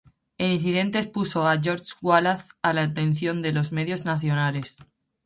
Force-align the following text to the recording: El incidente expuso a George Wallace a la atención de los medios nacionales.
El 0.39 0.53
incidente 0.53 0.97
expuso 0.97 1.47
a 1.47 1.59
George 1.61 1.93
Wallace 2.01 2.53
a 2.63 2.73
la 2.73 2.81
atención 2.81 3.43
de 3.43 3.51
los 3.51 3.71
medios 3.71 4.03
nacionales. 4.03 4.77